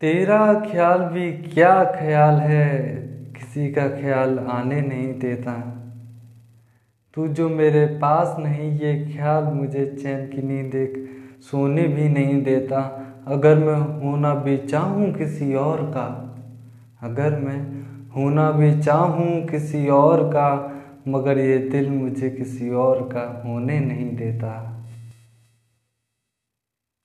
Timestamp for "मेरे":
7.48-7.86